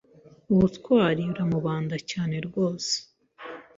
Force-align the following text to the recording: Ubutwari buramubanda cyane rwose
Ubutwari 0.53 1.21
buramubanda 1.29 1.95
cyane 2.09 2.35
rwose 2.47 2.93